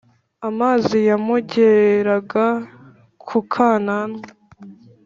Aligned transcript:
Amazi 0.49 0.97
yamugeranga 1.09 2.45
ku 3.27 3.37
kananwa 3.51 4.27